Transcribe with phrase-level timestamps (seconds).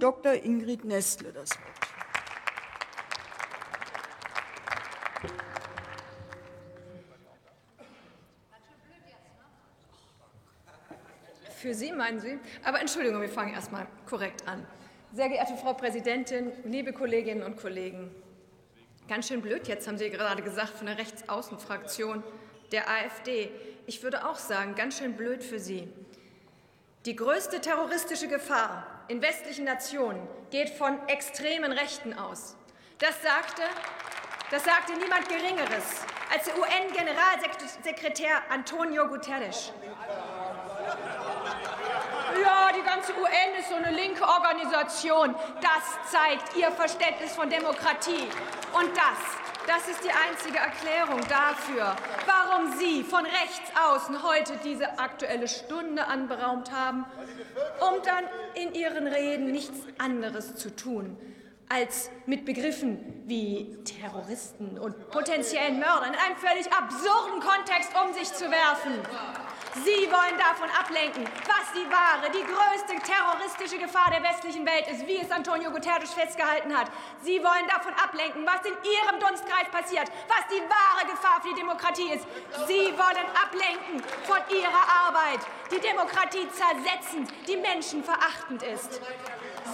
[0.00, 0.32] Dr.
[0.32, 1.90] Ingrid Nestle das Wort.
[11.58, 12.38] Für Sie meinen Sie?
[12.64, 14.66] Aber Entschuldigung, wir fangen erst mal korrekt an.
[15.12, 18.10] Sehr geehrte Frau Präsidentin, liebe Kolleginnen und Kollegen,
[19.06, 22.24] ganz schön blöd jetzt, haben Sie gerade gesagt, von der Rechtsaußenfraktion
[22.72, 23.50] der AfD.
[23.86, 25.92] Ich würde auch sagen, ganz schön blöd für Sie.
[27.04, 32.54] Die größte terroristische Gefahr in westlichen Nationen geht von extremen Rechten aus.
[33.00, 33.62] Das sagte,
[34.52, 39.72] das sagte niemand Geringeres als der UN-Generalsekretär Antonio Guterres.
[42.40, 45.34] Ja, die ganze UN ist so eine linke Organisation.
[45.60, 48.28] Das zeigt ihr Verständnis von Demokratie.
[48.72, 49.39] Und das,
[49.70, 51.94] das ist die einzige Erklärung dafür,
[52.26, 57.04] warum Sie von rechts außen heute diese aktuelle Stunde anberaumt haben,
[57.78, 58.24] um dann
[58.54, 61.16] in Ihren Reden nichts anderes zu tun,
[61.68, 68.32] als mit Begriffen wie Terroristen und potenziellen Mördern in einem völlig absurden Kontext um sich
[68.32, 68.94] zu werfen.
[69.74, 75.06] Sie wollen davon ablenken, was die wahre, die größte terroristische Gefahr der westlichen Welt ist,
[75.06, 76.90] wie es Antonio Guterres festgehalten hat.
[77.22, 81.60] Sie wollen davon ablenken, was in Ihrem Dunstkreis passiert, was die wahre Gefahr für die
[81.60, 82.26] Demokratie ist.
[82.66, 85.40] Sie wollen ablenken von Ihrer Arbeit,
[85.70, 89.00] die Demokratie zersetzend, die menschenverachtend ist.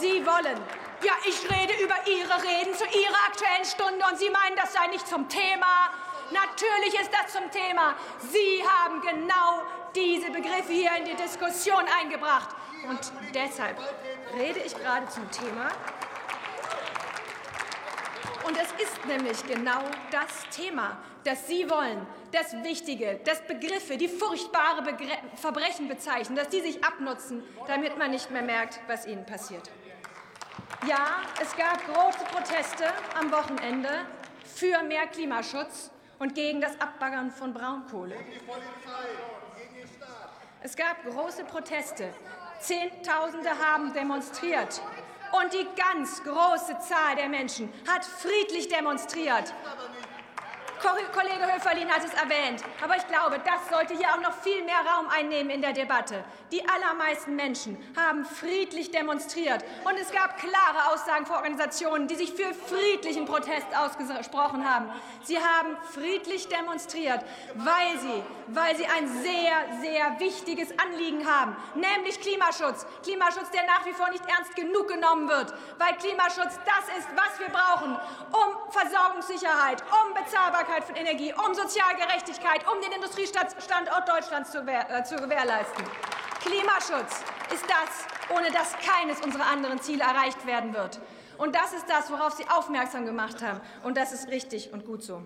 [0.00, 0.60] Sie wollen
[1.02, 4.86] ja, ich rede über Ihre Reden zu Ihrer aktuellen Stunde und Sie meinen, das sei
[4.88, 5.90] nicht zum Thema.
[6.30, 7.94] Natürlich ist das zum Thema.
[8.18, 9.62] Sie haben genau
[9.94, 12.48] diese Begriffe hier in die Diskussion eingebracht.
[12.88, 13.78] Und deshalb
[14.36, 15.68] rede ich gerade zum Thema.
[18.46, 24.08] Und es ist nämlich genau das Thema, das Sie wollen, das Wichtige, das Begriffe, die
[24.08, 29.24] furchtbare Begr Verbrechen bezeichnen, dass die sich abnutzen, damit man nicht mehr merkt, was ihnen
[29.24, 29.70] passiert.
[30.86, 32.84] Ja, es gab große Proteste
[33.18, 33.88] am Wochenende
[34.44, 38.16] für mehr Klimaschutz und gegen das Abbaggern von Braunkohle.
[40.62, 42.12] Es gab große Proteste.
[42.60, 44.80] Zehntausende haben demonstriert.
[45.42, 49.52] Und die ganz große Zahl der Menschen hat friedlich demonstriert.
[50.84, 52.62] Kollege Höferlin hat es erwähnt.
[52.82, 56.24] Aber ich glaube, das sollte hier auch noch viel mehr Raum einnehmen in der Debatte.
[56.52, 59.64] Die allermeisten Menschen haben friedlich demonstriert.
[59.84, 64.90] Und es gab klare Aussagen von Organisationen, die sich für friedlichen Protest ausgesprochen haben.
[65.22, 67.20] Sie haben friedlich demonstriert,
[67.54, 72.86] weil sie, weil sie ein sehr, sehr wichtiges Anliegen haben, nämlich Klimaschutz.
[73.02, 77.38] Klimaschutz, der nach wie vor nicht ernst genug genommen wird, weil Klimaschutz das ist, was
[77.38, 77.96] wir brauchen,
[78.32, 85.04] um Versorgungssicherheit, um Bezahlbarkeit Verfügbarkeit von Energie, um Sozialgerechtigkeit, um den Industriestandort Deutschlands zu, äh,
[85.04, 85.84] zu gewährleisten.
[86.40, 91.00] Klimaschutz ist das, ohne das keines unserer anderen Ziele erreicht werden wird.
[91.38, 93.60] Und das ist das, worauf Sie aufmerksam gemacht haben.
[93.82, 95.22] Und das ist richtig und gut so.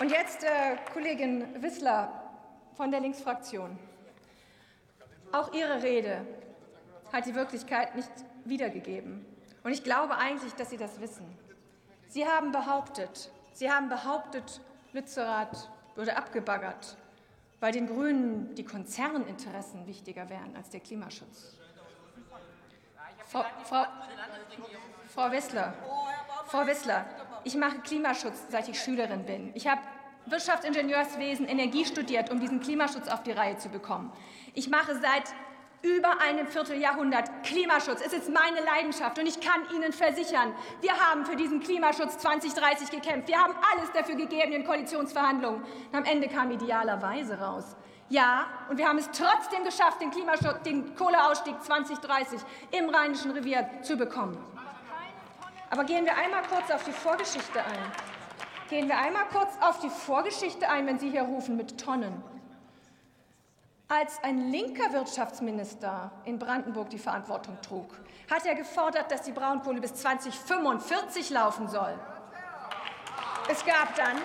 [0.00, 2.30] Und jetzt äh, Kollegin Wissler
[2.76, 3.78] von der Linksfraktion.
[5.32, 6.26] Auch Ihre Rede
[7.12, 8.10] hat die Wirklichkeit nicht
[8.44, 9.24] wiedergegeben.
[9.62, 11.43] Und ich glaube eigentlich, dass Sie das wissen.
[12.08, 14.60] Sie haben behauptet, Sie haben behauptet,
[14.92, 16.96] Lützerath würde abgebaggert,
[17.60, 21.56] weil den Grünen die Konzerninteressen wichtiger wären als der Klimaschutz.
[23.26, 23.84] Frau, Frau,
[25.08, 25.74] Frau Wissler,
[26.46, 27.06] Frau Wissler,
[27.44, 29.50] ich mache Klimaschutz, seit ich Schülerin bin.
[29.54, 29.80] Ich habe
[30.26, 34.12] Wirtschaftsingenieurswesen, Energie studiert, um diesen Klimaschutz auf die Reihe zu bekommen.
[34.54, 35.34] Ich mache seit
[35.84, 38.00] über einem Vierteljahrhundert Klimaschutz.
[38.04, 42.90] Es ist meine Leidenschaft und ich kann Ihnen versichern, wir haben für diesen Klimaschutz 2030
[42.90, 43.28] gekämpft.
[43.28, 45.62] Wir haben alles dafür gegeben in Koalitionsverhandlungen.
[45.62, 47.76] Und am Ende kam idealerweise raus.
[48.08, 52.40] Ja, und wir haben es trotzdem geschafft, den, Klimaschutz, den Kohleausstieg 2030
[52.70, 54.38] im Rheinischen Revier zu bekommen.
[55.70, 57.92] Aber gehen wir einmal kurz auf die Vorgeschichte ein.
[58.70, 62.22] Gehen wir einmal kurz auf die Vorgeschichte ein, wenn Sie hier rufen mit Tonnen.
[63.96, 67.94] Als ein linker Wirtschaftsminister in Brandenburg die Verantwortung trug,
[68.28, 71.96] hat er gefordert, dass die Braunkohle bis 2045 laufen soll.
[73.48, 74.16] Es gab dann,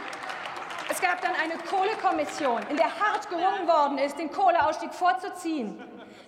[1.02, 5.82] es gab dann eine Kohlekommission, in der hart gerungen worden ist, den Kohleausstieg vorzuziehen.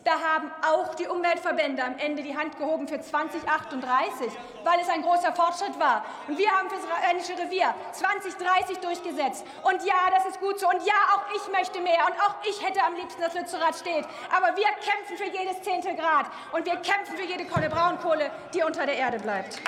[0.06, 4.32] Da haben auch die Umweltverbände am Ende die Hand gehoben für 2038,
[4.64, 6.06] weil es ein großer Fortschritt war.
[6.30, 9.46] Und wir haben für das Rheinische Revier 2030 durchgesetzt.
[9.64, 10.70] Und ja, das ist gut so.
[10.70, 12.08] Und ja, auch ich möchte mehr.
[12.08, 14.06] Und auch ich hätte am liebsten, dass Lützerath steht.
[14.34, 16.28] Aber wir kämpfen für jedes Zehntel Grad.
[16.54, 19.62] Und wir kämpfen für jede Kohle Braunkohle, die unter der Erde bleibt.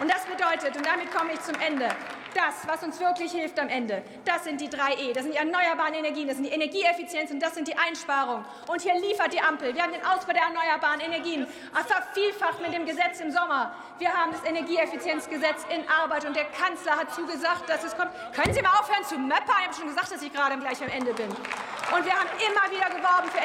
[0.00, 1.88] Und das bedeutet, und damit komme ich zum Ende,
[2.34, 5.12] Das, was uns wirklich hilft am Ende, das sind die drei E.
[5.12, 8.44] Das sind die erneuerbaren Energien, das sind die Energieeffizienz und das sind die Einsparungen.
[8.66, 9.74] Und hier liefert die Ampel.
[9.74, 13.74] Wir haben den Ausbau der erneuerbaren Energien vervielfacht mit dem Gesetz im Sommer.
[13.98, 18.10] Wir haben das Energieeffizienzgesetz in Arbeit und der Kanzler hat zugesagt, dass es kommt.
[18.34, 19.56] Können Sie mal aufhören zu möppern?
[19.60, 21.28] Ich habe schon gesagt, dass ich gerade gleich am Ende bin.
[21.28, 23.40] Und wir haben immer wieder geworben für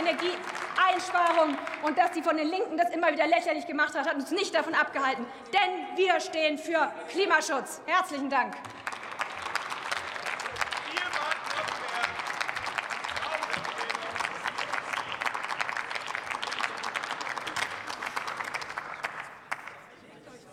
[0.74, 4.31] Energieeinsparungen und dass die von den Linken das immer wieder lächerlich gemacht hat, hat uns
[4.31, 5.25] nicht davon abgehalten.
[5.52, 7.81] Denn wir stehen für Klimaschutz.
[7.86, 8.56] Herzlichen Dank.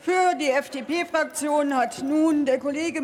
[0.03, 2.99] Für die FDP-Fraktion hat nun der Kollege